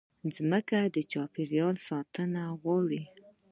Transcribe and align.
مځکه 0.51 0.79
د 0.95 0.97
چاپېریال 1.11 1.75
ساتنه 1.87 2.41
غواړي. 2.61 3.03